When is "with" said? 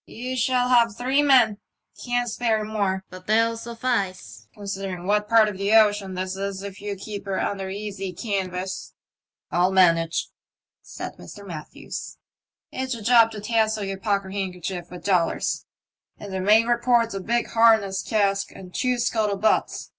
14.90-15.02